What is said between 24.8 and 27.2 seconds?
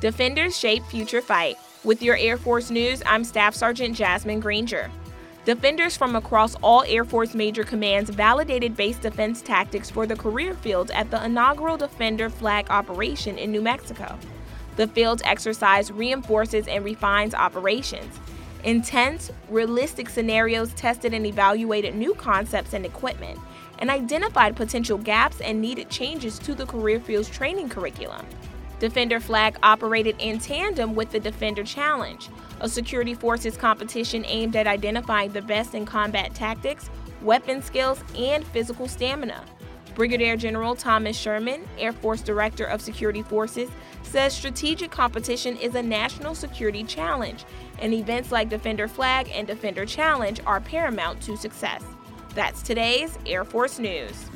gaps and needed changes to the career